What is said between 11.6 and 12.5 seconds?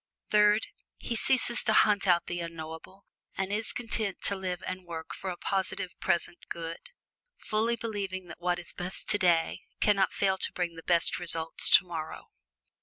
tomorrow.